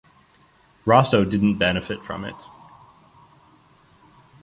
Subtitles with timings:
[0.83, 2.33] Rosso didn’t benefit from it.